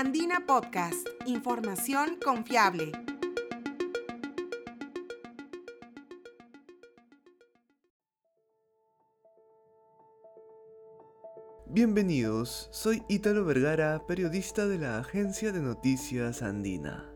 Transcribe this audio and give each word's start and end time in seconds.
Andina 0.00 0.46
Podcast, 0.46 1.08
información 1.26 2.20
confiable. 2.24 2.92
Bienvenidos, 11.66 12.68
soy 12.70 13.02
Ítalo 13.08 13.44
Vergara, 13.44 14.06
periodista 14.06 14.68
de 14.68 14.78
la 14.78 15.00
agencia 15.00 15.50
de 15.50 15.58
noticias 15.58 16.42
Andina. 16.42 17.12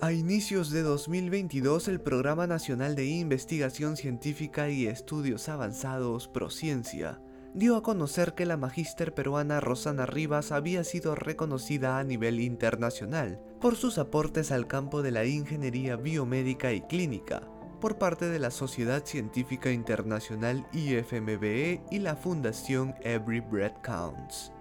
A 0.00 0.12
inicios 0.12 0.70
de 0.70 0.80
2022, 0.80 1.88
el 1.88 2.00
Programa 2.00 2.46
Nacional 2.46 2.96
de 2.96 3.04
Investigación 3.04 3.98
Científica 3.98 4.70
y 4.70 4.86
Estudios 4.86 5.50
Avanzados, 5.50 6.26
Prociencia, 6.26 7.20
dio 7.54 7.76
a 7.76 7.82
conocer 7.82 8.34
que 8.34 8.46
la 8.46 8.56
magíster 8.56 9.12
peruana 9.12 9.60
Rosana 9.60 10.06
Rivas 10.06 10.52
había 10.52 10.84
sido 10.84 11.14
reconocida 11.14 11.98
a 11.98 12.04
nivel 12.04 12.40
internacional 12.40 13.40
por 13.60 13.76
sus 13.76 13.98
aportes 13.98 14.52
al 14.52 14.66
campo 14.66 15.02
de 15.02 15.10
la 15.10 15.24
ingeniería 15.24 15.96
biomédica 15.96 16.72
y 16.72 16.80
clínica, 16.82 17.42
por 17.80 17.98
parte 17.98 18.28
de 18.28 18.38
la 18.38 18.50
Sociedad 18.50 19.04
Científica 19.04 19.70
Internacional 19.72 20.66
IFMBE 20.72 21.82
y 21.90 21.98
la 21.98 22.14
Fundación 22.14 22.94
Every 23.02 23.40
Breath 23.40 23.80
Counts. 23.82 24.52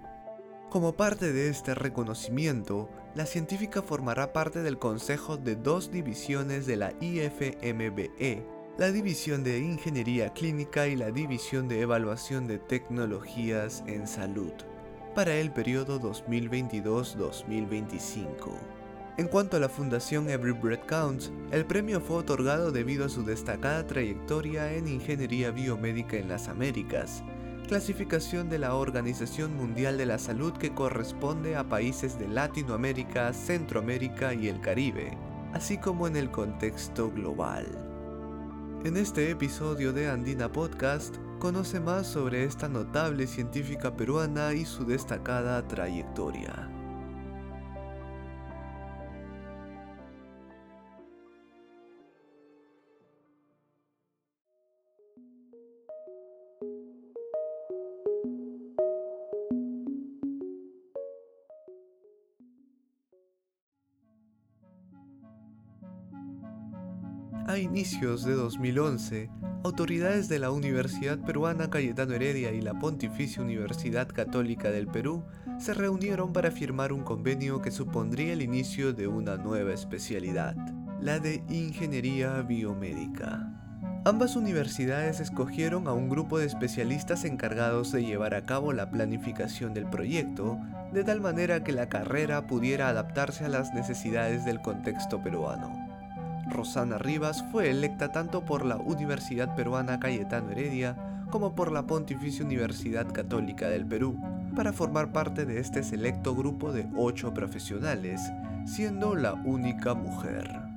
Como 0.70 0.94
parte 0.94 1.34
de 1.34 1.50
este 1.50 1.76
reconocimiento, 1.76 2.90
la 3.16 3.26
científica 3.26 3.82
formará 3.82 4.34
parte 4.34 4.62
del 4.62 4.78
consejo 4.78 5.36
de 5.36 5.56
dos 5.56 5.92
divisiones 5.92 6.66
de 6.68 6.76
la 6.76 6.94
IFMBE, 7.02 8.46
la 8.80 8.92
División 8.94 9.44
de 9.44 9.60
Ingeniería 9.60 10.32
Clínica 10.32 10.88
y 10.88 10.96
la 10.96 11.12
División 11.12 11.68
de 11.68 11.82
Evaluación 11.82 12.48
de 12.48 12.60
Tecnologías 12.60 13.84
en 13.88 14.08
Salud, 14.08 14.54
para 15.14 15.36
el 15.36 15.52
periodo 15.52 16.00
2022-2025. 16.00 18.54
En 19.18 19.28
cuanto 19.28 19.58
a 19.58 19.60
la 19.60 19.68
Fundación 19.68 20.30
Every 20.30 20.54
Breath 20.54 20.86
Counts, 20.86 21.30
el 21.52 21.66
premio 21.66 22.00
fue 22.00 22.20
otorgado 22.20 22.72
debido 22.72 23.04
a 23.04 23.10
su 23.10 23.26
destacada 23.26 23.86
trayectoria 23.86 24.72
en 24.72 24.88
ingeniería 24.88 25.52
biomédica 25.52 26.16
en 26.16 26.30
las 26.30 26.48
Américas, 26.48 27.22
clasificación 27.68 28.50
de 28.50 28.60
la 28.60 28.76
Organización 28.76 29.58
Mundial 29.58 29.98
de 29.98 30.06
la 30.06 30.20
Salud 30.20 30.54
que 30.54 30.74
corresponde 30.74 31.58
a 31.58 31.68
países 31.68 32.18
de 32.18 32.30
Latinoamérica, 32.30 33.34
Centroamérica 33.34 34.34
y 34.34 34.48
el 34.48 34.62
Caribe, 34.62 35.18
así 35.52 35.78
como 35.78 36.08
en 36.08 36.16
el 36.16 36.32
contexto 36.32 37.12
global. 37.12 37.89
En 38.86 38.96
este 38.96 39.30
episodio 39.30 39.92
de 39.92 40.10
Andina 40.10 40.50
Podcast, 40.50 41.18
conoce 41.38 41.82
más 41.82 42.08
sobre 42.08 42.46
esta 42.46 42.70
notable 42.70 43.28
científica 43.28 43.94
peruana 43.94 44.54
y 44.54 44.64
su 44.64 44.86
destacada 44.86 45.68
trayectoria. 45.68 46.69
Inicios 67.62 68.24
de 68.24 68.34
2011, 68.34 69.30
autoridades 69.64 70.30
de 70.30 70.40
la 70.40 70.52
Universidad 70.52 71.20
Peruana 71.20 71.70
Cayetano 71.70 72.14
Heredia 72.14 72.52
y 72.52 72.62
la 72.62 72.78
Pontificia 72.80 73.42
Universidad 73.42 74.08
Católica 74.08 74.72
del 74.72 74.88
Perú 74.88 75.24
se 75.60 75.74
reunieron 75.74 76.34
para 76.34 76.52
firmar 76.52 76.94
un 76.94 77.04
convenio 77.04 77.62
que 77.62 77.72
supondría 77.72 78.34
el 78.34 78.42
inicio 78.42 78.94
de 78.94 79.08
una 79.08 79.38
nueva 79.38 79.74
especialidad, 79.74 80.56
la 81.02 81.20
de 81.20 81.44
Ingeniería 81.50 82.42
Biomédica. 82.42 83.60
Ambas 84.06 84.36
universidades 84.36 85.20
escogieron 85.20 85.88
a 85.88 85.94
un 85.94 86.10
grupo 86.10 86.40
de 86.40 86.46
especialistas 86.46 87.26
encargados 87.26 87.92
de 87.92 88.06
llevar 88.06 88.34
a 88.34 88.46
cabo 88.46 88.72
la 88.74 88.90
planificación 88.90 89.74
del 89.74 89.86
proyecto, 89.86 90.58
de 90.94 91.04
tal 91.04 91.20
manera 91.20 91.64
que 91.64 91.74
la 91.74 91.90
carrera 91.90 92.48
pudiera 92.48 92.90
adaptarse 92.90 93.46
a 93.46 93.50
las 93.50 93.74
necesidades 93.74 94.46
del 94.46 94.62
contexto 94.62 95.22
peruano. 95.22 95.79
Rosana 96.50 96.98
Rivas 96.98 97.44
fue 97.52 97.70
electa 97.70 98.12
tanto 98.12 98.44
por 98.44 98.66
la 98.66 98.78
Universidad 98.78 99.56
Peruana 99.56 100.00
Cayetano 100.00 100.52
Heredia 100.52 100.96
como 101.30 101.54
por 101.54 101.72
la 101.72 101.86
Pontificia 101.86 102.44
Universidad 102.44 103.12
Católica 103.12 103.70
del 103.70 103.86
Perú, 103.86 104.20
para 104.56 104.74
formar 104.74 105.12
parte 105.12 105.46
de 105.46 105.60
este 105.60 105.84
selecto 105.84 106.36
grupo 106.36 106.72
de 106.72 106.88
ocho 106.98 107.34
profesionales, 107.34 108.22
siendo 108.66 109.16
la 109.16 109.34
única 109.34 109.94
mujer. 109.94 110.69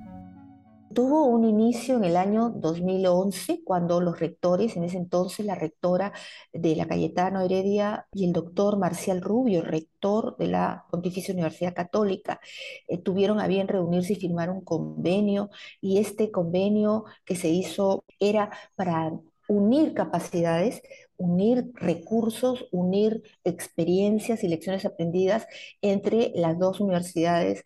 Tuvo 0.94 1.26
un 1.26 1.44
inicio 1.44 1.96
en 1.96 2.04
el 2.04 2.16
año 2.16 2.50
2011, 2.50 3.62
cuando 3.64 4.00
los 4.00 4.18
rectores, 4.18 4.76
en 4.76 4.84
ese 4.84 4.96
entonces 4.98 5.46
la 5.46 5.54
rectora 5.54 6.12
de 6.52 6.76
la 6.76 6.86
Cayetano 6.86 7.40
Heredia 7.40 8.06
y 8.12 8.24
el 8.26 8.32
doctor 8.32 8.78
Marcial 8.78 9.22
Rubio, 9.22 9.62
rector 9.62 10.36
de 10.38 10.48
la 10.48 10.84
Pontificia 10.90 11.32
Universidad 11.32 11.74
Católica, 11.74 12.40
eh, 12.88 12.98
tuvieron 12.98 13.40
a 13.40 13.46
bien 13.46 13.68
reunirse 13.68 14.14
y 14.14 14.16
firmar 14.16 14.50
un 14.50 14.62
convenio, 14.62 15.50
y 15.80 15.98
este 15.98 16.30
convenio 16.30 17.04
que 17.24 17.36
se 17.36 17.48
hizo 17.48 18.04
era 18.18 18.50
para 18.74 19.12
unir 19.48 19.94
capacidades, 19.94 20.82
unir 21.16 21.70
recursos, 21.74 22.66
unir 22.72 23.22
experiencias 23.44 24.44
y 24.44 24.48
lecciones 24.48 24.84
aprendidas 24.84 25.46
entre 25.80 26.32
las 26.34 26.58
dos 26.58 26.80
universidades 26.80 27.64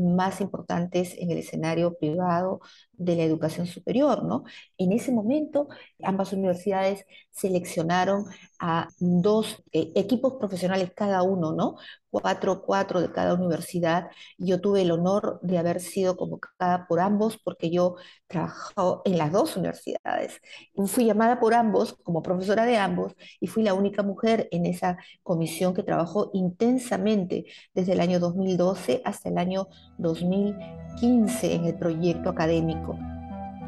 más 0.00 0.40
importantes 0.40 1.14
en 1.18 1.30
el 1.30 1.38
escenario 1.38 1.94
privado 1.98 2.60
de 3.04 3.16
la 3.16 3.24
educación 3.24 3.66
superior, 3.66 4.24
¿no? 4.24 4.44
En 4.78 4.92
ese 4.92 5.12
momento, 5.12 5.68
ambas 6.02 6.32
universidades 6.32 7.04
seleccionaron 7.30 8.26
a 8.58 8.88
dos 8.98 9.62
eh, 9.72 9.92
equipos 9.96 10.34
profesionales 10.34 10.92
cada 10.94 11.22
uno, 11.22 11.52
¿no? 11.52 11.76
Cuatro, 12.10 12.62
cuatro 12.62 13.00
de 13.00 13.10
cada 13.10 13.34
universidad. 13.34 14.10
Yo 14.38 14.60
tuve 14.60 14.82
el 14.82 14.90
honor 14.90 15.40
de 15.42 15.58
haber 15.58 15.80
sido 15.80 16.16
convocada 16.16 16.86
por 16.86 17.00
ambos 17.00 17.38
porque 17.42 17.70
yo 17.70 17.96
trabajo 18.26 19.02
en 19.04 19.18
las 19.18 19.32
dos 19.32 19.56
universidades. 19.56 20.40
Fui 20.86 21.06
llamada 21.06 21.40
por 21.40 21.54
ambos 21.54 21.94
como 22.02 22.22
profesora 22.22 22.66
de 22.66 22.76
ambos 22.76 23.14
y 23.40 23.46
fui 23.46 23.62
la 23.62 23.74
única 23.74 24.02
mujer 24.02 24.48
en 24.50 24.66
esa 24.66 24.98
comisión 25.22 25.74
que 25.74 25.82
trabajó 25.82 26.30
intensamente 26.34 27.46
desde 27.74 27.92
el 27.92 28.00
año 28.00 28.20
2012 28.20 29.02
hasta 29.04 29.28
el 29.30 29.38
año 29.38 29.68
2015 29.98 30.91
en 31.00 31.64
el 31.64 31.74
proyecto 31.74 32.28
académico. 32.28 32.98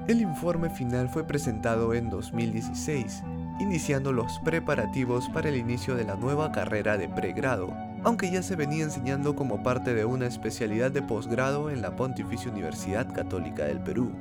El 0.06 0.20
informe 0.20 0.68
final 0.70 1.08
fue 1.08 1.24
presentado 1.24 1.94
en 1.94 2.10
2016, 2.10 3.22
iniciando 3.58 4.12
los 4.12 4.38
preparativos 4.40 5.28
para 5.30 5.48
el 5.48 5.56
inicio 5.56 5.96
de 5.96 6.04
la 6.04 6.14
nueva 6.14 6.52
carrera 6.52 6.96
de 6.98 7.08
pregrado, 7.08 7.74
aunque 8.02 8.30
ya 8.30 8.42
se 8.42 8.54
venía 8.54 8.84
enseñando 8.84 9.34
como 9.34 9.62
parte 9.62 9.94
de 9.94 10.04
una 10.04 10.26
especialidad 10.26 10.90
de 10.90 11.02
posgrado 11.02 11.70
en 11.70 11.80
la 11.80 11.96
Pontificia 11.96 12.50
Universidad 12.50 13.12
Católica 13.12 13.64
del 13.64 13.80
Perú. 13.80 14.12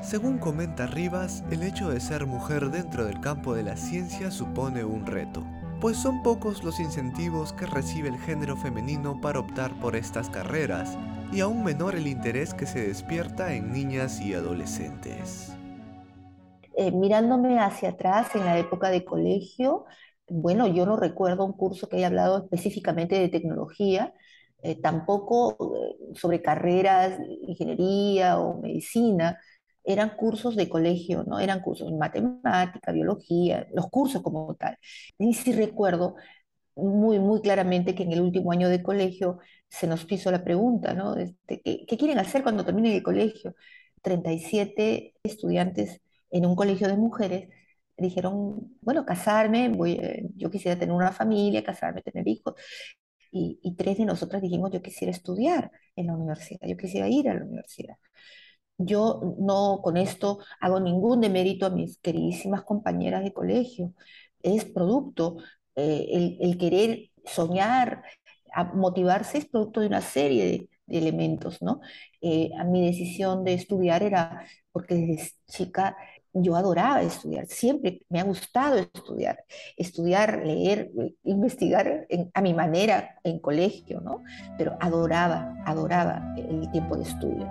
Según 0.00 0.38
comenta 0.38 0.86
Rivas, 0.86 1.42
el 1.50 1.62
hecho 1.62 1.90
de 1.90 1.98
ser 1.98 2.26
mujer 2.26 2.70
dentro 2.70 3.04
del 3.04 3.20
campo 3.20 3.54
de 3.54 3.64
la 3.64 3.76
ciencia 3.76 4.30
supone 4.30 4.84
un 4.84 5.04
reto, 5.06 5.42
pues 5.80 5.96
son 5.96 6.22
pocos 6.22 6.62
los 6.62 6.78
incentivos 6.78 7.52
que 7.52 7.66
recibe 7.66 8.08
el 8.08 8.18
género 8.18 8.56
femenino 8.56 9.20
para 9.20 9.40
optar 9.40 9.72
por 9.80 9.96
estas 9.96 10.30
carreras, 10.30 10.96
y 11.34 11.40
aún 11.40 11.64
menor 11.64 11.96
el 11.96 12.06
interés 12.06 12.54
que 12.54 12.64
se 12.64 12.86
despierta 12.86 13.54
en 13.54 13.72
niñas 13.72 14.20
y 14.20 14.34
adolescentes. 14.34 15.52
Eh, 16.76 16.92
mirándome 16.92 17.58
hacia 17.58 17.90
atrás 17.90 18.34
en 18.36 18.44
la 18.44 18.56
época 18.58 18.88
de 18.90 19.04
colegio, 19.04 19.84
bueno, 20.28 20.68
yo 20.68 20.86
no 20.86 20.96
recuerdo 20.96 21.44
un 21.44 21.52
curso 21.52 21.88
que 21.88 21.96
haya 21.96 22.06
hablado 22.06 22.44
específicamente 22.44 23.18
de 23.18 23.28
tecnología, 23.28 24.14
eh, 24.62 24.80
tampoco 24.80 25.74
eh, 25.76 26.14
sobre 26.14 26.40
carreras, 26.40 27.18
ingeniería 27.42 28.38
o 28.38 28.60
medicina, 28.60 29.38
eran 29.82 30.16
cursos 30.16 30.56
de 30.56 30.68
colegio, 30.68 31.24
¿no? 31.24 31.40
Eran 31.40 31.60
cursos 31.60 31.90
de 31.90 31.98
matemática, 31.98 32.92
biología, 32.92 33.66
los 33.74 33.90
cursos 33.90 34.22
como 34.22 34.54
tal. 34.54 34.78
Y 35.18 35.34
sí 35.34 35.52
recuerdo 35.52 36.14
muy, 36.76 37.18
muy 37.18 37.40
claramente 37.40 37.94
que 37.94 38.02
en 38.04 38.12
el 38.12 38.20
último 38.20 38.52
año 38.52 38.68
de 38.68 38.82
colegio 38.82 39.38
se 39.68 39.86
nos 39.86 40.06
hizo 40.10 40.30
la 40.30 40.44
pregunta, 40.44 40.94
¿no? 40.94 41.16
Este, 41.16 41.60
¿qué, 41.62 41.96
quieren 41.98 42.18
hacer 42.18 42.42
cuando 42.42 42.64
terminen 42.64 42.92
el 42.92 43.02
colegio? 43.02 43.54
37 44.02 45.14
estudiantes 45.22 46.00
en 46.30 46.46
un 46.46 46.56
colegio 46.56 46.88
de 46.88 46.96
mujeres 46.96 47.48
dijeron, 47.96 48.76
bueno, 48.80 49.06
casarme, 49.06 49.68
voy, 49.68 49.92
eh, 49.92 50.28
yo 50.36 50.50
quisiera 50.50 50.78
tener 50.78 50.94
una 50.94 51.12
familia, 51.12 51.62
casarme, 51.64 52.02
tener 52.02 52.26
hijos. 52.28 52.54
Y, 53.30 53.58
y, 53.62 53.74
tres 53.76 53.98
de 53.98 54.04
nosotras 54.04 54.42
dijimos, 54.42 54.70
yo 54.72 54.82
quisiera 54.82 55.10
estudiar 55.12 55.70
en 55.96 56.06
la 56.08 56.14
universidad, 56.14 56.66
yo 56.68 56.76
quisiera 56.76 57.08
ir 57.08 57.28
a 57.28 57.34
la 57.34 57.44
universidad. 57.44 57.96
Yo 58.78 59.36
no 59.38 59.80
con 59.82 59.96
esto 59.96 60.38
hago 60.60 60.80
ningún 60.80 61.20
demérito 61.20 61.66
a 61.66 61.70
mis 61.70 61.98
queridísimas 61.98 62.62
compañeras 62.64 63.22
de 63.24 63.32
colegio, 63.32 63.94
es 64.42 64.64
producto 64.64 65.36
eh, 65.76 66.36
el, 66.40 66.58
querer 66.58 67.10
soñar, 67.24 68.02
a 68.52 68.64
motivarse 68.64 69.38
es 69.38 69.46
producto 69.46 69.80
de 69.80 69.88
una 69.88 70.00
serie 70.00 70.44
de, 70.44 70.68
elementos, 70.86 71.62
¿no? 71.62 71.80
Eh, 72.20 72.50
a 72.58 72.64
mi 72.64 72.84
decisión 72.84 73.42
de 73.42 73.54
estudiar 73.54 74.02
era 74.02 74.44
porque 74.70 74.94
desde 74.94 75.30
chica 75.48 75.96
yo 76.34 76.56
adoraba 76.56 77.00
estudiar, 77.00 77.46
siempre 77.46 78.02
me 78.10 78.20
ha 78.20 78.24
gustado 78.24 78.76
estudiar, 78.76 79.38
estudiar, 79.76 80.42
leer, 80.44 80.90
investigar 81.22 82.06
a 82.34 82.42
mi 82.42 82.52
manera 82.52 83.18
en 83.22 83.38
colegio, 83.38 84.00
¿no? 84.00 84.22
Pero 84.58 84.76
adoraba, 84.80 85.56
adoraba 85.64 86.34
el 86.36 86.70
tiempo 86.70 86.96
de 86.96 87.04
estudio. 87.04 87.48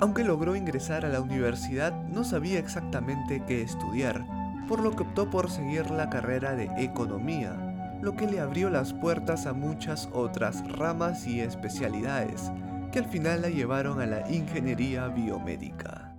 Aunque 0.00 0.24
logró 0.24 0.56
ingresar 0.56 1.04
a 1.04 1.08
la 1.08 1.20
universidad, 1.20 1.92
no 1.92 2.24
sabía 2.24 2.58
exactamente 2.58 3.42
qué 3.46 3.62
estudiar, 3.62 4.24
por 4.66 4.80
lo 4.80 4.94
que 4.96 5.02
optó 5.02 5.30
por 5.30 5.50
seguir 5.50 5.90
la 5.90 6.10
carrera 6.10 6.54
de 6.54 6.70
economía, 6.82 7.98
lo 8.02 8.16
que 8.16 8.26
le 8.26 8.40
abrió 8.40 8.70
las 8.70 8.92
puertas 8.92 9.46
a 9.46 9.52
muchas 9.52 10.08
otras 10.12 10.66
ramas 10.68 11.26
y 11.26 11.40
especialidades, 11.40 12.50
que 12.92 12.98
al 12.98 13.06
final 13.06 13.42
la 13.42 13.48
llevaron 13.48 14.00
a 14.00 14.06
la 14.06 14.30
ingeniería 14.30 15.08
biomédica. 15.08 16.16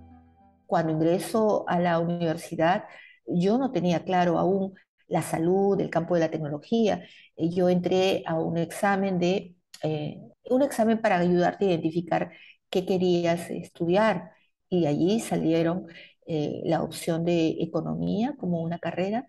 Cuando 0.66 0.92
ingreso 0.92 1.64
a 1.68 1.78
la 1.78 1.98
universidad, 1.98 2.84
yo 3.26 3.58
no 3.58 3.72
tenía 3.72 4.04
claro 4.04 4.38
aún 4.38 4.74
la 5.08 5.22
salud, 5.22 5.80
el 5.80 5.90
campo 5.90 6.14
de 6.14 6.20
la 6.20 6.30
tecnología. 6.30 7.04
Yo 7.36 7.68
entré 7.68 8.22
a 8.26 8.34
un 8.34 8.58
examen 8.58 9.18
de 9.18 9.56
eh, 9.82 10.20
un 10.50 10.62
examen 10.62 11.00
para 11.00 11.18
ayudarte 11.18 11.66
a 11.66 11.68
identificar 11.68 12.32
qué 12.70 12.84
querías 12.86 13.50
estudiar 13.50 14.32
y 14.68 14.86
allí 14.86 15.20
salieron 15.20 15.86
eh, 16.26 16.62
la 16.64 16.82
opción 16.82 17.24
de 17.24 17.56
economía 17.60 18.34
como 18.38 18.60
una 18.62 18.78
carrera 18.78 19.26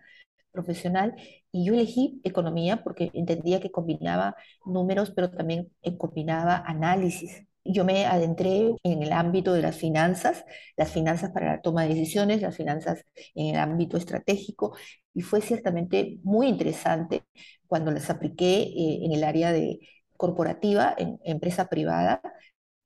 profesional 0.52 1.16
y 1.52 1.66
yo 1.66 1.74
elegí 1.74 2.22
economía 2.24 2.84
porque 2.84 3.12
entendía 3.14 3.60
que 3.60 3.72
combinaba 3.72 4.36
números, 4.66 5.12
pero 5.12 5.30
también 5.32 5.70
combinaba 5.98 6.64
análisis. 6.66 7.44
Yo 7.64 7.84
me 7.84 8.06
adentré 8.06 8.76
en 8.84 9.04
el 9.04 9.12
ámbito 9.12 9.54
de 9.54 9.62
las 9.62 9.76
finanzas, 9.76 10.46
las 10.78 10.92
finanzas 10.92 11.32
para 11.32 11.48
la 11.48 11.62
toma 11.62 11.84
de 11.84 11.90
decisiones, 11.90 12.42
las 12.42 12.56
finanzas 12.56 13.04
en 13.36 13.56
el 13.56 13.60
ámbito 13.60 13.98
estratégico, 13.98 14.76
y 15.14 15.22
fue 15.22 15.42
ciertamente 15.42 16.20
muy 16.24 16.48
interesante 16.48 17.24
cuando 17.68 17.92
las 17.92 18.10
apliqué 18.10 18.62
eh, 18.64 19.00
en 19.04 19.12
el 19.12 19.24
área 19.24 19.52
de 19.52 19.80
corporativa, 20.16 20.96
en 20.98 21.20
empresa 21.24 21.68
privada, 21.68 22.22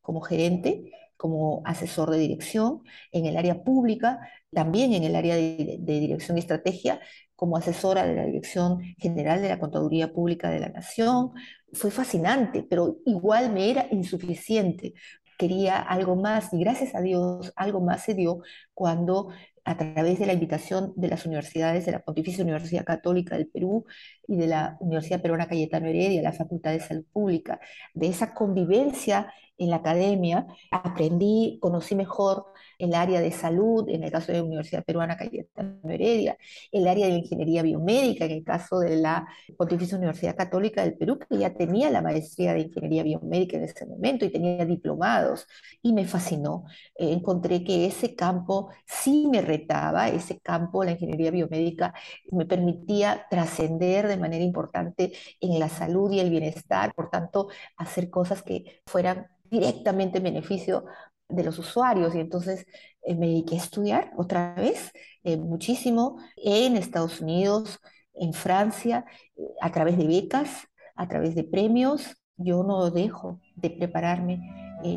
como 0.02 0.22
gerente, 0.22 0.92
como 1.22 1.62
asesor 1.66 2.10
de 2.10 2.18
dirección, 2.18 2.82
en 3.12 3.28
el 3.28 3.38
área 3.38 3.64
pública, 3.64 4.20
también 4.52 4.94
en 4.94 5.04
el 5.04 5.16
área 5.16 5.36
de, 5.36 5.78
de 5.80 6.00
dirección 6.00 6.36
y 6.36 6.40
estrategia, 6.40 7.00
como 7.36 7.58
asesora 7.58 8.08
de 8.08 8.16
la 8.16 8.26
Dirección 8.26 8.80
General 8.98 9.40
de 9.40 9.50
la 9.50 9.60
Contaduría 9.60 10.12
Pública 10.12 10.50
de 10.50 10.62
la 10.62 10.70
Nación. 10.70 11.32
Fue 11.74 11.92
fascinante, 11.92 12.66
pero 12.68 12.98
igual 13.06 13.54
me 13.54 13.70
era 13.70 13.86
insuficiente. 13.92 14.94
Quería 15.38 15.78
algo 15.78 16.16
más 16.16 16.52
y 16.54 16.60
gracias 16.60 16.96
a 16.96 17.02
Dios 17.02 17.54
algo 17.56 17.82
más 17.82 18.04
se 18.04 18.16
dio 18.16 18.42
cuando 18.74 19.30
a 19.64 19.78
través 19.78 20.18
de 20.18 20.26
la 20.26 20.34
invitación 20.34 20.94
de 20.96 21.08
las 21.08 21.26
universidades, 21.28 21.86
de 21.86 21.92
la 21.92 22.00
Pontificia 22.00 22.44
Universidad 22.44 22.84
Católica 22.84 23.38
del 23.38 23.48
Perú 23.48 23.86
y 24.32 24.38
de 24.38 24.48
la 24.48 24.78
Universidad 24.80 25.22
Peruana 25.22 25.46
Cayetano 25.46 25.88
Heredia, 25.88 26.22
la 26.22 26.32
Facultad 26.32 26.72
de 26.72 26.80
Salud 26.80 27.04
Pública, 27.12 27.60
de 27.94 28.08
esa 28.08 28.34
convivencia 28.34 29.34
en 29.58 29.70
la 29.70 29.76
academia, 29.78 30.48
aprendí, 30.72 31.60
conocí 31.62 31.94
mejor 31.96 32.46
el 32.80 32.96
área 32.96 33.22
de 33.22 33.32
salud, 33.32 33.88
en 33.90 34.04
el 34.04 34.12
caso 34.12 34.32
de 34.32 34.40
la 34.40 34.44
Universidad 34.44 34.84
Peruana 34.84 35.16
Cayetano 35.16 35.78
Heredia, 35.88 36.36
el 36.72 36.88
área 36.88 37.06
de 37.06 37.14
ingeniería 37.14 37.62
biomédica, 37.62 38.26
en 38.26 38.32
el 38.32 38.44
caso 38.44 38.80
de 38.80 38.96
la 38.96 39.28
Pontificia 39.58 39.98
Universidad 39.98 40.36
Católica 40.36 40.82
del 40.82 40.96
Perú, 40.98 41.20
que 41.20 41.38
ya 41.38 41.54
tenía 41.54 41.92
la 41.92 42.02
maestría 42.02 42.54
de 42.54 42.62
ingeniería 42.62 43.04
biomédica 43.04 43.58
en 43.58 43.66
ese 43.66 43.86
momento 43.86 44.26
y 44.26 44.32
tenía 44.32 44.66
diplomados, 44.66 45.46
y 45.84 45.94
me 45.94 46.08
fascinó. 46.08 46.66
Eh, 46.96 47.12
encontré 47.12 47.64
que 47.64 47.86
ese 47.86 48.16
campo 48.16 48.70
sí 48.88 49.28
me 49.32 49.42
retaba, 49.42 50.10
ese 50.10 50.40
campo, 50.40 50.84
la 50.84 50.92
ingeniería 50.92 51.30
biomédica, 51.30 51.94
me 52.32 52.48
permitía 52.48 53.28
trascender 53.30 54.08
de 54.08 54.18
manera 54.22 54.44
importante 54.44 55.14
en 55.40 55.60
la 55.60 55.70
salud 55.70 56.12
y 56.12 56.20
el 56.20 56.30
bienestar, 56.30 56.94
por 56.96 57.10
tanto, 57.10 57.50
hacer 57.78 58.10
cosas 58.10 58.44
que 58.44 58.82
fueran 58.86 59.28
directamente 59.50 60.20
en 60.20 60.24
beneficio 60.24 60.86
de 61.32 61.44
los 61.44 61.58
usuarios 61.60 62.14
y 62.16 62.20
entonces 62.20 62.66
eh, 63.04 63.16
me 63.16 63.28
dediqué 63.28 63.56
a 63.56 63.60
estudiar 63.60 64.12
otra 64.18 64.54
vez 64.56 64.92
eh, 65.24 65.38
muchísimo 65.38 66.18
en 66.38 66.78
Estados 66.78 67.22
Unidos, 67.22 67.80
en 68.14 68.34
Francia, 68.34 69.06
eh, 69.36 69.42
a 69.62 69.72
través 69.72 69.98
de 69.98 70.08
becas, 70.08 70.68
a 70.96 71.08
través 71.08 71.36
de 71.36 71.44
premios. 71.44 72.16
Yo 72.38 72.64
no 72.64 72.90
dejo 72.90 73.40
de 73.56 73.70
prepararme, 73.70 74.40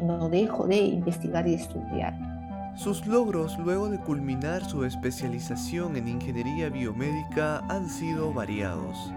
no 0.03 0.31
dejo 0.31 0.67
de 0.67 0.79
investigar 0.79 1.47
y 1.47 1.55
estudiar. 1.55 2.34
Sus 2.77 3.07
logros 3.07 3.57
luego 3.57 3.89
de 3.89 4.01
culminar 4.01 4.65
su 4.65 4.85
especialización 4.85 5.97
en 5.97 6.09
ingeniería 6.09 6.69
biomédica 6.71 7.59
han 7.69 7.89
sido 7.89 8.33
variados. 8.33 9.13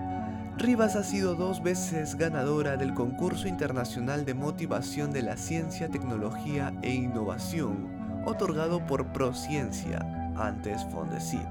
Rivas 0.59 0.95
ha 0.95 1.03
sido 1.03 1.33
dos 1.33 1.63
veces 1.63 2.15
ganadora 2.15 2.77
del 2.77 2.93
concurso 2.93 3.47
internacional 3.47 4.25
de 4.25 4.35
motivación 4.35 5.11
de 5.11 5.23
la 5.23 5.37
ciencia, 5.37 5.89
tecnología 5.89 6.71
e 6.83 6.93
innovación, 6.93 7.89
otorgado 8.25 8.85
por 8.85 9.07
Prociencia, 9.07 9.99
antes 10.35 10.85
Fondesit. 10.91 11.47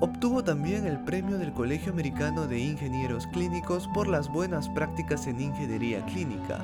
Obtuvo 0.00 0.42
también 0.42 0.86
el 0.86 0.98
premio 1.00 1.36
del 1.36 1.52
Colegio 1.52 1.92
Americano 1.92 2.46
de 2.46 2.60
Ingenieros 2.60 3.26
Clínicos 3.26 3.88
por 3.92 4.08
las 4.08 4.28
buenas 4.28 4.70
prácticas 4.70 5.26
en 5.26 5.40
ingeniería 5.40 6.02
clínica, 6.06 6.60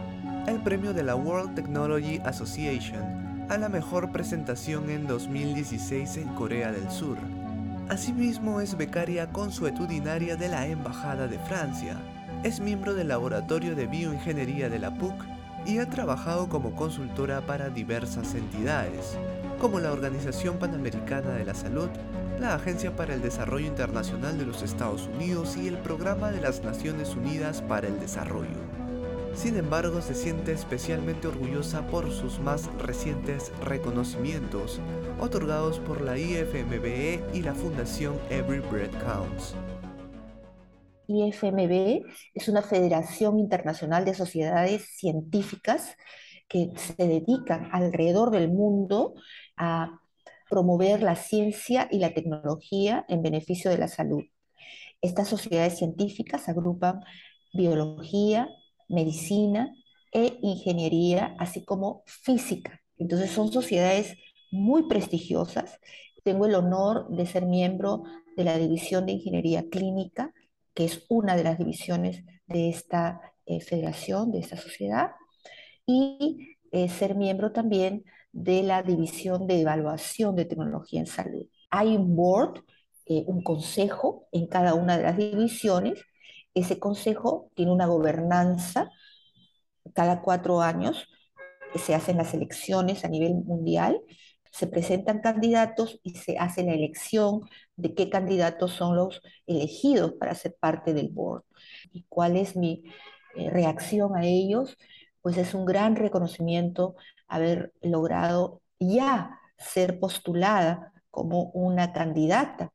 el 0.46 0.62
premio 0.62 0.94
de 0.94 1.02
la 1.02 1.14
World 1.14 1.54
Technology 1.54 2.20
Association 2.24 3.21
a 3.52 3.58
la 3.58 3.68
mejor 3.68 4.10
presentación 4.12 4.88
en 4.88 5.06
2016 5.06 6.16
en 6.16 6.28
Corea 6.28 6.72
del 6.72 6.90
Sur, 6.90 7.18
Asimismo 7.90 8.62
es 8.62 8.78
becaria 8.78 9.28
consuetudinaria 9.28 10.36
de 10.36 10.48
la 10.48 10.66
Embajada 10.66 11.28
de 11.28 11.38
Francia, 11.38 11.98
es 12.44 12.60
miembro 12.60 12.94
del 12.94 13.08
Laboratorio 13.08 13.76
de 13.76 13.86
Bioingeniería 13.86 14.70
de 14.70 14.78
la 14.78 14.94
PUC 14.94 15.12
y 15.66 15.80
ha 15.80 15.90
trabajado 15.90 16.48
como 16.48 16.74
consultora 16.74 17.42
para 17.42 17.68
diversas 17.68 18.34
entidades, 18.34 19.18
como 19.60 19.80
la 19.80 19.92
Organización 19.92 20.56
Panamericana 20.56 21.32
de 21.32 21.44
la 21.44 21.54
Salud, 21.54 21.90
la 22.40 22.54
Agencia 22.54 22.96
para 22.96 23.12
el 23.12 23.20
Desarrollo 23.20 23.66
Internacional 23.66 24.38
de 24.38 24.46
los 24.46 24.62
Estados 24.62 25.10
Unidos 25.14 25.58
y 25.58 25.68
el 25.68 25.76
Programa 25.76 26.30
de 26.30 26.40
las 26.40 26.64
Naciones 26.64 27.14
Unidas 27.14 27.60
para 27.60 27.88
el 27.88 28.00
Desarrollo. 28.00 28.71
Sin 29.34 29.56
embargo, 29.56 30.02
se 30.02 30.14
siente 30.14 30.52
especialmente 30.52 31.26
orgullosa 31.26 31.86
por 31.86 32.10
sus 32.12 32.38
más 32.38 32.66
recientes 32.78 33.50
reconocimientos, 33.64 34.78
otorgados 35.20 35.80
por 35.80 36.02
la 36.02 36.18
IFMBE 36.18 37.24
y 37.32 37.40
la 37.40 37.54
Fundación 37.54 38.20
Every 38.30 38.60
Breath 38.60 38.94
Counts. 39.02 39.54
IFMB 41.08 42.04
es 42.34 42.48
una 42.48 42.62
federación 42.62 43.38
internacional 43.38 44.04
de 44.04 44.14
sociedades 44.14 44.96
científicas 44.96 45.96
que 46.46 46.70
se 46.76 46.94
dedican 46.94 47.70
alrededor 47.72 48.30
del 48.30 48.50
mundo 48.50 49.14
a 49.56 49.98
promover 50.50 51.02
la 51.02 51.16
ciencia 51.16 51.88
y 51.90 51.98
la 51.98 52.12
tecnología 52.12 53.06
en 53.08 53.22
beneficio 53.22 53.70
de 53.70 53.78
la 53.78 53.88
salud. 53.88 54.22
Estas 55.00 55.28
sociedades 55.28 55.78
científicas 55.78 56.50
agrupan 56.50 57.00
biología, 57.54 58.48
medicina 58.92 59.74
e 60.12 60.38
ingeniería, 60.42 61.34
así 61.38 61.64
como 61.64 62.02
física. 62.06 62.80
Entonces 62.98 63.30
son 63.30 63.50
sociedades 63.52 64.16
muy 64.50 64.88
prestigiosas. 64.88 65.78
Tengo 66.22 66.46
el 66.46 66.54
honor 66.54 67.08
de 67.08 67.26
ser 67.26 67.46
miembro 67.46 68.04
de 68.36 68.44
la 68.44 68.58
División 68.58 69.06
de 69.06 69.12
Ingeniería 69.12 69.68
Clínica, 69.68 70.32
que 70.74 70.84
es 70.84 71.04
una 71.08 71.36
de 71.36 71.44
las 71.44 71.58
divisiones 71.58 72.24
de 72.46 72.68
esta 72.68 73.20
eh, 73.46 73.60
federación, 73.60 74.30
de 74.30 74.38
esta 74.38 74.56
sociedad, 74.56 75.12
y 75.86 76.56
eh, 76.70 76.88
ser 76.88 77.16
miembro 77.16 77.52
también 77.52 78.04
de 78.32 78.62
la 78.62 78.82
División 78.82 79.46
de 79.46 79.60
Evaluación 79.60 80.36
de 80.36 80.44
Tecnología 80.44 81.00
en 81.00 81.06
Salud. 81.06 81.46
Hay 81.70 81.96
un 81.96 82.14
board, 82.14 82.64
eh, 83.06 83.24
un 83.26 83.42
consejo 83.42 84.28
en 84.32 84.46
cada 84.46 84.74
una 84.74 84.96
de 84.96 85.02
las 85.02 85.16
divisiones 85.16 86.02
ese 86.54 86.78
consejo 86.78 87.50
tiene 87.54 87.72
una 87.72 87.86
gobernanza 87.86 88.90
cada 89.94 90.22
cuatro 90.22 90.60
años, 90.60 91.08
se 91.74 91.94
hacen 91.94 92.18
las 92.18 92.34
elecciones 92.34 93.04
a 93.04 93.08
nivel 93.08 93.34
mundial, 93.34 94.00
se 94.50 94.66
presentan 94.66 95.20
candidatos 95.20 95.98
y 96.02 96.16
se 96.16 96.38
hace 96.38 96.62
la 96.62 96.74
elección 96.74 97.40
de 97.76 97.94
qué 97.94 98.10
candidatos 98.10 98.72
son 98.72 98.96
los 98.96 99.22
elegidos 99.46 100.12
para 100.12 100.34
ser 100.34 100.54
parte 100.60 100.92
del 100.92 101.08
board. 101.08 101.44
¿Y 101.92 102.04
cuál 102.08 102.36
es 102.36 102.54
mi 102.56 102.84
eh, 103.34 103.50
reacción 103.50 104.14
a 104.14 104.26
ellos? 104.26 104.76
Pues 105.22 105.38
es 105.38 105.54
un 105.54 105.64
gran 105.64 105.96
reconocimiento 105.96 106.96
haber 107.28 107.72
logrado 107.80 108.60
ya 108.78 109.38
ser 109.56 109.98
postulada 109.98 110.92
como 111.10 111.50
una 111.54 111.92
candidata 111.92 112.72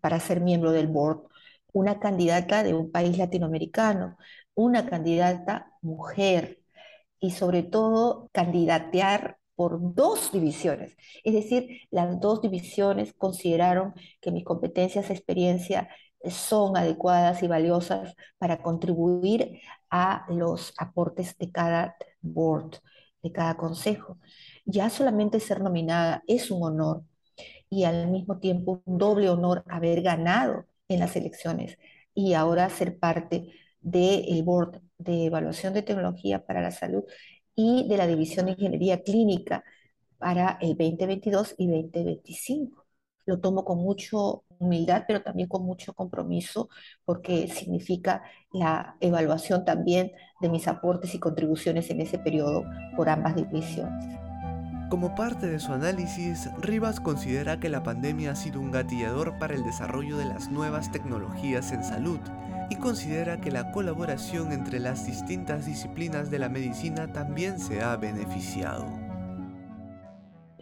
para 0.00 0.18
ser 0.18 0.40
miembro 0.40 0.72
del 0.72 0.88
board 0.88 1.31
una 1.72 1.98
candidata 2.00 2.62
de 2.62 2.74
un 2.74 2.90
país 2.90 3.18
latinoamericano, 3.18 4.16
una 4.54 4.86
candidata 4.88 5.72
mujer 5.82 6.60
y 7.20 7.30
sobre 7.32 7.62
todo 7.62 8.28
candidatear 8.32 9.38
por 9.54 9.94
dos 9.94 10.32
divisiones. 10.32 10.96
Es 11.24 11.34
decir, 11.34 11.82
las 11.90 12.20
dos 12.20 12.40
divisiones 12.42 13.12
consideraron 13.14 13.94
que 14.20 14.32
mis 14.32 14.44
competencias 14.44 15.10
e 15.10 15.12
experiencia 15.12 15.88
son 16.30 16.76
adecuadas 16.76 17.42
y 17.42 17.48
valiosas 17.48 18.14
para 18.38 18.62
contribuir 18.62 19.60
a 19.90 20.24
los 20.28 20.74
aportes 20.78 21.36
de 21.38 21.50
cada 21.50 21.96
board, 22.20 22.76
de 23.22 23.32
cada 23.32 23.56
consejo. 23.56 24.18
Ya 24.64 24.90
solamente 24.90 25.40
ser 25.40 25.60
nominada 25.60 26.22
es 26.26 26.50
un 26.50 26.62
honor 26.62 27.04
y 27.70 27.84
al 27.84 28.08
mismo 28.08 28.38
tiempo 28.38 28.82
un 28.84 28.98
doble 28.98 29.30
honor 29.30 29.64
haber 29.68 30.02
ganado 30.02 30.66
en 30.94 31.00
las 31.00 31.16
elecciones 31.16 31.78
y 32.14 32.34
ahora 32.34 32.68
ser 32.70 32.98
parte 32.98 33.52
del 33.80 34.42
board 34.42 34.80
de 34.98 35.26
evaluación 35.26 35.74
de 35.74 35.82
tecnología 35.82 36.44
para 36.44 36.60
la 36.62 36.70
salud 36.70 37.04
y 37.54 37.88
de 37.88 37.96
la 37.96 38.06
división 38.06 38.46
de 38.46 38.52
ingeniería 38.52 39.02
clínica 39.02 39.64
para 40.18 40.58
el 40.60 40.76
2022 40.76 41.54
y 41.58 41.66
2025. 41.68 42.86
Lo 43.26 43.40
tomo 43.40 43.64
con 43.64 43.78
mucha 43.78 44.16
humildad, 44.58 45.04
pero 45.06 45.22
también 45.22 45.48
con 45.48 45.64
mucho 45.64 45.94
compromiso, 45.94 46.68
porque 47.04 47.48
significa 47.48 48.22
la 48.52 48.96
evaluación 49.00 49.64
también 49.64 50.12
de 50.40 50.48
mis 50.48 50.68
aportes 50.68 51.14
y 51.14 51.18
contribuciones 51.20 51.90
en 51.90 52.00
ese 52.00 52.18
periodo 52.18 52.64
por 52.96 53.08
ambas 53.08 53.36
divisiones. 53.36 54.31
Como 54.92 55.14
parte 55.14 55.46
de 55.46 55.58
su 55.58 55.72
análisis, 55.72 56.50
Rivas 56.58 57.00
considera 57.00 57.58
que 57.58 57.70
la 57.70 57.82
pandemia 57.82 58.32
ha 58.32 58.36
sido 58.36 58.60
un 58.60 58.70
gatillador 58.70 59.38
para 59.38 59.54
el 59.54 59.64
desarrollo 59.64 60.18
de 60.18 60.26
las 60.26 60.50
nuevas 60.50 60.92
tecnologías 60.92 61.72
en 61.72 61.82
salud 61.82 62.20
y 62.68 62.76
considera 62.76 63.40
que 63.40 63.50
la 63.50 63.72
colaboración 63.72 64.52
entre 64.52 64.80
las 64.80 65.06
distintas 65.06 65.64
disciplinas 65.64 66.30
de 66.30 66.40
la 66.40 66.50
medicina 66.50 67.10
también 67.10 67.58
se 67.58 67.80
ha 67.80 67.96
beneficiado. 67.96 68.84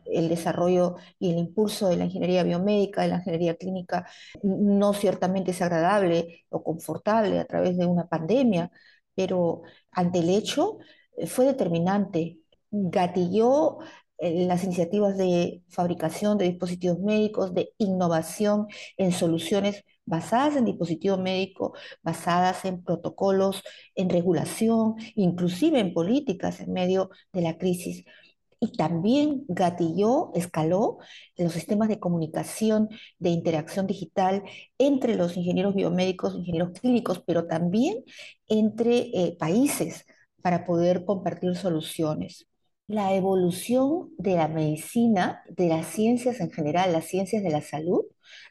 El 0.05 0.29
desarrollo 0.29 0.95
y 1.19 1.33
el 1.33 1.39
impulso 1.39 1.89
de 1.89 1.97
la 1.97 2.05
ingeniería 2.05 2.45
biomédica, 2.45 3.03
de 3.03 3.09
la 3.09 3.17
ingeniería 3.17 3.57
clínica, 3.57 4.07
no 4.45 4.93
ciertamente 4.93 5.51
es 5.51 5.61
agradable 5.61 6.45
o 6.51 6.63
confortable 6.63 7.41
a 7.41 7.47
través 7.47 7.77
de 7.77 7.85
una 7.85 8.07
pandemia, 8.07 8.71
pero 9.13 9.63
ante 9.91 10.21
el 10.21 10.31
hecho 10.31 10.79
fue 11.27 11.47
determinante, 11.47 12.37
gatilló 12.71 13.79
las 14.21 14.65
iniciativas 14.65 15.17
de 15.17 15.63
fabricación 15.69 16.39
de 16.39 16.47
dispositivos 16.47 17.01
médicos, 17.01 17.55
de 17.55 17.73
innovación 17.79 18.67
en 18.97 19.13
soluciones 19.13 19.85
basadas 20.05 20.57
en 20.57 20.65
dispositivo 20.65 21.17
médico, 21.19 21.75
basadas 22.03 22.65
en 22.65 22.83
protocolos, 22.83 23.63
en 23.95 24.11
regulación, 24.11 24.97
inclusive 25.15 25.81
en 25.81 25.95
políticas 25.95 26.61
en 26.61 26.73
medio 26.73 27.11
de 27.33 27.43
la 27.43 27.57
crisis. 27.59 28.05
Y 28.63 28.73
también 28.77 29.45
gatilló, 29.49 30.33
escaló 30.35 30.99
los 31.37 31.53
sistemas 31.55 31.89
de 31.89 31.99
comunicación, 31.99 32.89
de 33.19 33.31
interacción 33.31 33.87
digital 33.87 34.43
entre 34.79 35.15
los 35.17 35.37
ingenieros 35.37 35.75
biomédicos, 35.75 36.35
ingenieros 36.35 36.73
clínicos, 36.79 37.23
pero 37.27 37.47
también 37.47 38.05
entre 38.49 39.11
eh, 39.15 39.37
países 39.39 40.05
para 40.43 40.67
poder 40.67 41.05
compartir 41.07 41.57
soluciones 41.57 42.50
la 42.91 43.15
evolución 43.15 44.11
de 44.19 44.35
la 44.35 44.49
medicina, 44.49 45.45
de 45.49 45.69
las 45.69 45.87
ciencias 45.87 46.41
en 46.41 46.51
general, 46.51 46.93
las 46.93 47.05
ciencias 47.05 47.43
de 47.45 47.51
la 47.51 47.61
salud, 47.61 48.03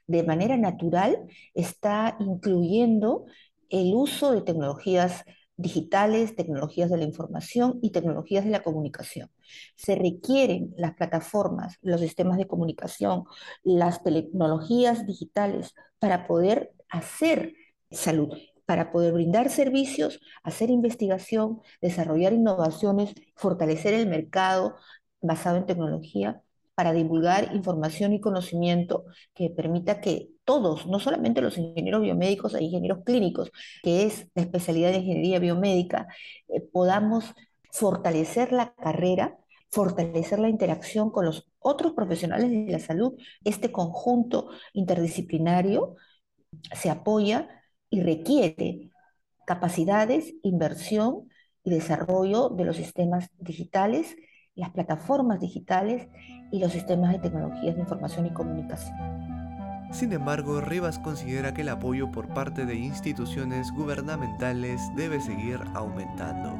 de 0.08 0.24
manera 0.24 0.55
natural 0.55 1.27
está 1.53 2.15
incluyendo 2.22 3.25
el 3.69 3.93
uso 3.93 4.31
de 4.31 4.41
tecnologías 4.41 5.25
digitales, 5.58 6.38
tecnologías 6.38 6.89
de 6.89 6.98
la 6.98 7.03
información 7.03 7.79
y 7.81 7.91
tecnologías 7.91 8.46
de 8.46 8.51
la 8.51 8.63
comunicación. 8.63 9.29
Se 9.75 9.96
requieren 9.96 10.74
las 10.77 10.93
plataformas, 10.93 11.77
los 11.81 12.00
sistemas 12.00 12.38
de 12.38 12.48
comunicación, 12.48 13.25
las 13.63 14.03
tecnologías 14.03 15.05
digitales 15.05 15.75
para 16.00 16.27
poder 16.27 16.72
hacer 16.88 17.55
salud 17.91 18.29
para 18.69 18.91
poder 18.91 19.13
brindar 19.13 19.49
servicios, 19.49 20.19
hacer 20.43 20.69
investigación, 20.69 21.59
desarrollar 21.81 22.33
innovaciones, 22.33 23.15
fortalecer 23.35 23.95
el 23.95 24.05
mercado 24.07 24.75
basado 25.21 25.57
en 25.57 25.65
tecnología, 25.65 26.43
para 26.75 26.93
divulgar 26.93 27.55
información 27.55 28.13
y 28.13 28.21
conocimiento 28.21 29.05
que 29.33 29.49
permita 29.49 30.01
que 30.01 30.29
todos, 30.43 30.85
no 30.85 30.99
solamente 30.99 31.41
los 31.41 31.57
ingenieros 31.57 32.03
biomédicos 32.03 32.53
e 32.53 32.63
ingenieros 32.63 32.99
clínicos, 33.03 33.51
que 33.81 34.03
es 34.03 34.27
la 34.35 34.43
especialidad 34.43 34.91
de 34.91 34.97
ingeniería 34.99 35.39
biomédica, 35.39 36.05
eh, 36.47 36.61
podamos 36.61 37.33
fortalecer 37.71 38.51
la 38.51 38.75
carrera, 38.75 39.35
fortalecer 39.71 40.38
la 40.38 40.47
interacción 40.47 41.09
con 41.09 41.25
los 41.25 41.49
otros 41.57 41.93
profesionales 41.93 42.51
de 42.51 42.71
la 42.71 42.77
salud. 42.77 43.15
Este 43.43 43.71
conjunto 43.71 44.51
interdisciplinario 44.73 45.95
se 46.75 46.91
apoya 46.91 47.58
y 47.89 48.01
requiere 48.01 48.91
capacidades, 49.46 50.34
inversión 50.43 51.29
y 51.63 51.72
desarrollo 51.72 52.50
de 52.50 52.65
los 52.65 52.77
sistemas 52.77 53.29
digitales, 53.39 54.15
las 54.55 54.72
plataformas 54.72 55.39
digitales 55.39 56.08
y 56.51 56.60
los 56.60 56.72
sistemas 56.72 57.13
de 57.13 57.19
tecnologías 57.19 57.75
de 57.75 57.81
información 57.81 58.25
y 58.25 58.34
comunicación. 58.34 58.96
Sin 59.91 60.13
embargo, 60.13 60.62
Rivas 60.62 61.00
considera 61.00 61.53
que 61.53 61.62
el 61.62 61.69
apoyo 61.69 62.12
por 62.12 62.31
parte 62.31 62.65
de 62.65 62.75
instituciones 62.75 63.72
gubernamentales 63.72 64.79
debe 64.96 65.19
seguir 65.19 65.60
aumentando. 65.74 66.53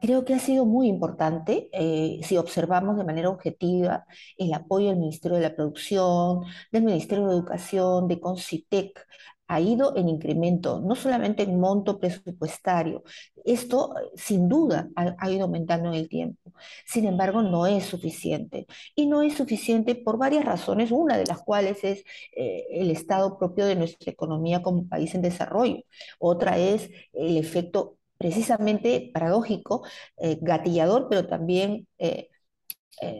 Creo 0.00 0.24
que 0.24 0.32
ha 0.32 0.38
sido 0.38 0.64
muy 0.64 0.86
importante, 0.86 1.68
eh, 1.72 2.20
si 2.22 2.36
observamos 2.36 2.96
de 2.96 3.04
manera 3.04 3.28
objetiva, 3.28 4.06
el 4.38 4.54
apoyo 4.54 4.88
del 4.88 4.98
Ministerio 4.98 5.36
de 5.38 5.42
la 5.42 5.56
Producción, 5.56 6.44
del 6.70 6.84
Ministerio 6.84 7.26
de 7.26 7.34
Educación, 7.34 8.06
de 8.06 8.20
Concitec, 8.20 9.06
ha 9.48 9.60
ido 9.60 9.96
en 9.96 10.08
incremento, 10.08 10.80
no 10.80 10.94
solamente 10.94 11.42
en 11.42 11.58
monto 11.58 11.98
presupuestario. 11.98 13.02
Esto, 13.44 13.94
sin 14.14 14.48
duda, 14.48 14.90
ha, 14.94 15.30
ido 15.30 15.44
aumentando 15.44 15.88
en 15.88 15.94
el 15.94 16.08
tiempo. 16.08 16.52
Sin 16.86 17.06
embargo, 17.06 17.42
no 17.42 17.66
es 17.66 17.84
suficiente. 17.84 18.66
Y 18.94 19.06
no 19.06 19.22
es 19.22 19.34
suficiente 19.34 19.94
por 19.94 20.18
varias 20.18 20.44
razones, 20.44 20.90
una 20.92 21.16
de 21.16 21.26
las 21.26 21.42
cuales 21.42 21.82
es 21.82 22.04
eh, 22.36 22.66
el 22.70 22.90
estado 22.90 23.38
propio 23.38 23.66
de 23.66 23.76
nuestra 23.76 24.12
economía 24.12 24.62
como 24.62 24.86
país 24.88 25.14
en 25.14 25.22
desarrollo. 25.22 25.82
Otra 26.18 26.58
es 26.58 26.90
el 27.14 27.38
efecto 27.38 27.96
precisamente 28.18 29.10
paradójico, 29.14 29.84
eh, 30.18 30.38
gatillador, 30.40 31.08
pero 31.08 31.26
también... 31.26 31.88
Eh, 31.98 32.28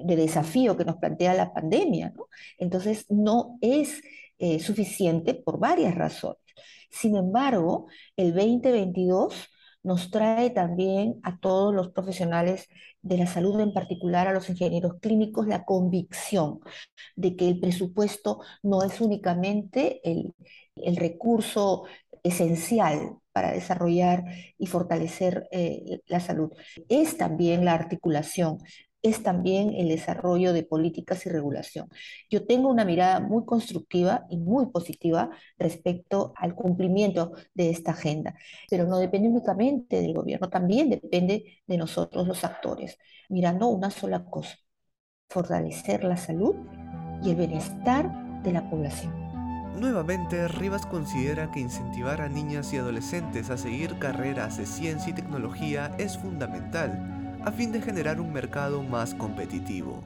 de 0.04 0.16
desafío 0.16 0.76
que 0.76 0.84
nos 0.84 0.96
plantea 0.96 1.34
la 1.34 1.52
pandemia. 1.52 2.12
Entonces, 2.58 3.06
no 3.10 3.58
es 3.60 4.02
eh, 4.38 4.60
suficiente 4.60 5.34
por 5.34 5.58
varias 5.58 5.94
razones. 5.94 6.38
Sin 6.90 7.16
embargo, 7.16 7.86
el 8.16 8.34
2022 8.34 9.50
nos 9.82 10.10
trae 10.10 10.50
también 10.50 11.20
a 11.22 11.38
todos 11.38 11.74
los 11.74 11.90
profesionales 11.90 12.68
de 13.02 13.18
la 13.18 13.26
salud, 13.26 13.60
en 13.60 13.72
particular 13.72 14.26
a 14.28 14.32
los 14.32 14.50
ingenieros 14.50 14.94
clínicos, 15.00 15.46
la 15.46 15.64
convicción 15.64 16.60
de 17.16 17.36
que 17.36 17.48
el 17.48 17.60
presupuesto 17.60 18.40
no 18.62 18.82
es 18.82 19.00
únicamente 19.00 20.00
el, 20.04 20.34
recurso 20.96 21.84
esencial 22.22 23.16
para 23.32 23.52
desarrollar 23.52 24.24
y 24.58 24.66
fortalecer 24.66 25.48
eh, 25.50 26.00
la 26.06 26.20
salud. 26.20 26.52
Es 26.88 27.16
también 27.16 27.64
la 27.64 27.74
articulación 27.74 28.58
es 29.02 29.22
también 29.22 29.74
el 29.74 29.88
desarrollo 29.88 30.52
de 30.52 30.64
políticas 30.64 31.24
y 31.26 31.30
regulación. 31.30 31.88
Yo 32.30 32.46
tengo 32.46 32.68
una 32.68 32.84
mirada 32.84 33.20
muy 33.20 33.44
constructiva 33.44 34.26
y 34.30 34.38
muy 34.38 34.66
positiva 34.66 35.30
respecto 35.58 36.32
al 36.36 36.54
cumplimiento 36.54 37.32
de 37.54 37.70
esta 37.70 37.92
agenda, 37.92 38.34
pero 38.68 38.86
no 38.86 38.98
depende 38.98 39.28
únicamente 39.28 40.00
del 40.00 40.14
gobierno, 40.14 40.48
también 40.48 40.90
depende 40.90 41.62
de 41.66 41.76
nosotros 41.76 42.26
los 42.26 42.44
actores, 42.44 42.98
mirando 43.28 43.68
una 43.68 43.90
sola 43.90 44.24
cosa, 44.24 44.56
fortalecer 45.28 46.04
la 46.04 46.16
salud 46.16 46.54
y 47.22 47.30
el 47.30 47.36
bienestar 47.36 48.42
de 48.42 48.52
la 48.52 48.68
población. 48.68 49.28
Nuevamente, 49.78 50.48
Rivas 50.48 50.86
considera 50.86 51.52
que 51.52 51.60
incentivar 51.60 52.20
a 52.20 52.28
niñas 52.28 52.72
y 52.72 52.78
adolescentes 52.78 53.48
a 53.48 53.56
seguir 53.56 53.96
carreras 54.00 54.58
de 54.58 54.66
ciencia 54.66 55.10
y 55.10 55.14
tecnología 55.14 55.94
es 55.98 56.18
fundamental 56.18 57.17
a 57.44 57.52
fin 57.52 57.72
de 57.72 57.80
generar 57.80 58.20
un 58.20 58.32
mercado 58.32 58.82
más 58.82 59.14
competitivo. 59.14 60.02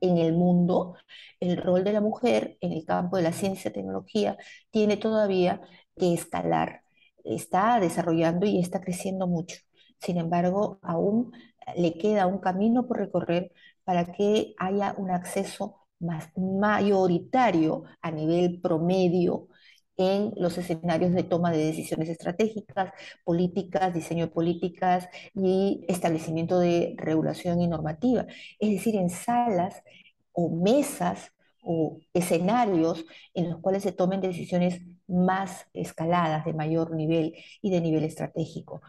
En 0.00 0.18
el 0.18 0.32
mundo, 0.32 0.96
el 1.40 1.56
rol 1.56 1.84
de 1.84 1.92
la 1.92 2.00
mujer 2.00 2.58
en 2.60 2.72
el 2.72 2.84
campo 2.84 3.16
de 3.16 3.22
la 3.22 3.32
ciencia 3.32 3.70
y 3.70 3.74
tecnología 3.74 4.36
tiene 4.70 4.96
todavía 4.96 5.60
que 5.96 6.12
escalar. 6.12 6.82
Está 7.24 7.78
desarrollando 7.80 8.46
y 8.46 8.60
está 8.60 8.80
creciendo 8.80 9.26
mucho. 9.26 9.56
Sin 10.00 10.18
embargo, 10.18 10.80
aún 10.82 11.32
le 11.76 11.94
queda 11.94 12.26
un 12.26 12.38
camino 12.38 12.86
por 12.86 12.98
recorrer 12.98 13.52
para 13.84 14.12
que 14.12 14.54
haya 14.58 14.94
un 14.98 15.10
acceso 15.10 15.86
más 16.00 16.30
mayoritario 16.36 17.84
a 18.00 18.10
nivel 18.10 18.60
promedio 18.60 19.48
en 19.96 20.32
los 20.36 20.58
escenarios 20.58 21.12
de 21.12 21.22
toma 21.22 21.50
de 21.50 21.64
decisiones 21.64 22.08
estratégicas, 22.08 22.92
políticas, 23.24 23.94
diseño 23.94 24.26
de 24.26 24.32
políticas 24.32 25.08
y 25.34 25.84
establecimiento 25.88 26.58
de 26.58 26.94
regulación 26.98 27.60
y 27.60 27.68
normativa. 27.68 28.26
Es 28.58 28.70
decir, 28.70 28.96
en 28.96 29.10
salas 29.10 29.82
o 30.32 30.50
mesas 30.50 31.32
o 31.62 31.98
escenarios 32.12 33.04
en 33.34 33.50
los 33.50 33.60
cuales 33.60 33.82
se 33.82 33.92
tomen 33.92 34.20
decisiones 34.20 34.82
más 35.06 35.66
escaladas, 35.74 36.44
de 36.44 36.54
mayor 36.54 36.94
nivel 36.94 37.34
y 37.60 37.70
de 37.70 37.80
nivel 37.80 38.04
estratégico. 38.04 38.82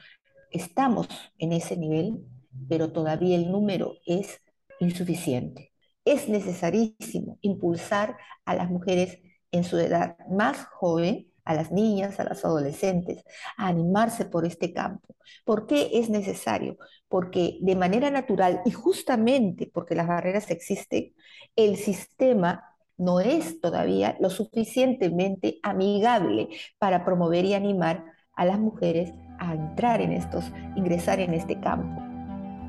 Estamos 0.52 1.08
en 1.38 1.52
ese 1.54 1.78
nivel, 1.78 2.26
pero 2.70 2.92
todavía 2.92 3.36
el 3.36 3.52
número 3.52 3.96
es 4.06 4.42
insuficiente. 4.80 5.72
Es 6.06 6.28
necesarísimo 6.30 7.38
impulsar 7.42 8.18
a 8.46 8.56
las 8.56 8.70
mujeres 8.70 9.20
en 9.54 9.64
su 9.64 9.78
edad 9.78 10.18
más 10.30 10.66
joven, 10.66 11.28
a 11.46 11.54
las 11.54 11.72
niñas, 11.72 12.20
a 12.20 12.24
las 12.24 12.44
adolescentes, 12.46 13.24
a 13.58 13.68
animarse 13.68 14.26
por 14.26 14.46
este 14.46 14.74
campo. 14.74 15.16
¿Por 15.46 15.68
qué 15.68 15.90
es 15.94 16.10
necesario? 16.10 16.78
Porque 17.08 17.60
de 17.62 17.76
manera 17.76 18.10
natural 18.10 18.62
y 18.66 18.72
justamente 18.72 19.70
porque 19.74 19.96
las 19.96 20.08
barreras 20.08 20.50
existen, 20.52 21.14
el 21.56 21.78
sistema 21.78 22.64
no 22.98 23.20
es 23.20 23.60
todavía 23.60 24.16
lo 24.20 24.30
suficientemente 24.30 25.60
amigable 25.64 26.50
para 26.78 27.04
promover 27.04 27.46
y 27.46 27.54
animar 27.54 28.06
a 28.36 28.46
las 28.46 28.60
mujeres 28.60 29.12
a 29.40 29.54
entrar 29.54 30.02
en 30.02 30.14
estos, 30.14 30.46
ingresar 30.76 31.20
en 31.20 31.34
este 31.34 31.60
campo. 31.60 32.02